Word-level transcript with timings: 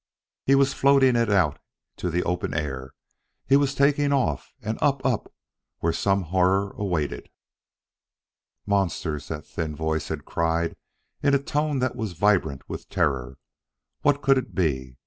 He 0.47 0.55
was 0.55 0.73
floating 0.73 1.15
it 1.15 1.29
out 1.29 1.59
to 1.97 2.09
the 2.09 2.23
open 2.23 2.55
air; 2.55 2.95
he 3.45 3.55
was 3.55 3.75
taking 3.75 4.11
off, 4.11 4.51
and 4.59 4.79
up 4.81 5.05
up 5.05 5.31
where 5.77 5.93
some 5.93 6.23
horror 6.23 6.71
awaited. 6.75 7.29
"Monsters!" 8.65 9.27
that 9.27 9.45
thin 9.45 9.75
voice 9.75 10.07
had 10.07 10.25
cried 10.25 10.75
in 11.21 11.35
a 11.35 11.37
tone 11.37 11.77
that 11.81 11.95
was 11.95 12.13
vibrant 12.13 12.67
with 12.67 12.89
terror. 12.89 13.37
What 14.01 14.23
could 14.23 14.39
it 14.39 14.55
be? 14.55 14.97